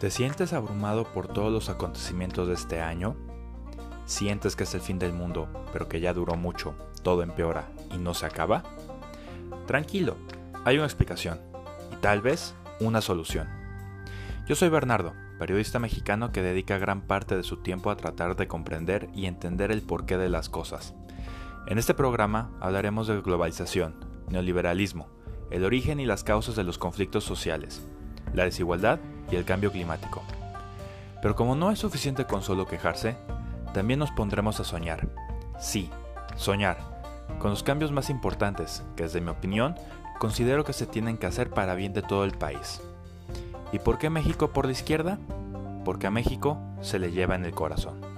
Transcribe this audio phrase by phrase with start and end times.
[0.00, 3.16] ¿Te sientes abrumado por todos los acontecimientos de este año?
[4.06, 7.98] ¿Sientes que es el fin del mundo, pero que ya duró mucho, todo empeora y
[7.98, 8.62] no se acaba?
[9.66, 10.16] Tranquilo,
[10.64, 11.38] hay una explicación
[11.92, 13.46] y tal vez una solución.
[14.48, 18.48] Yo soy Bernardo, periodista mexicano que dedica gran parte de su tiempo a tratar de
[18.48, 20.94] comprender y entender el porqué de las cosas.
[21.66, 23.96] En este programa hablaremos de globalización,
[24.30, 25.08] neoliberalismo,
[25.50, 27.86] el origen y las causas de los conflictos sociales,
[28.32, 28.98] la desigualdad
[29.30, 30.22] y el cambio climático.
[31.22, 33.16] Pero como no es suficiente con solo quejarse,
[33.72, 35.08] también nos pondremos a soñar.
[35.58, 35.90] Sí,
[36.36, 36.78] soñar,
[37.38, 39.74] con los cambios más importantes que desde mi opinión
[40.18, 42.80] considero que se tienen que hacer para bien de todo el país.
[43.72, 45.18] ¿Y por qué México por la izquierda?
[45.84, 48.09] Porque a México se le lleva en el corazón.